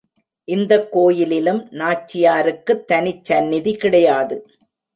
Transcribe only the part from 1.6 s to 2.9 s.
நாச்சியாருக்குத்